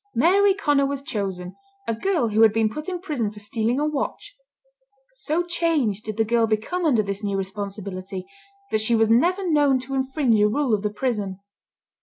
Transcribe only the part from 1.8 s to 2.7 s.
a girl who had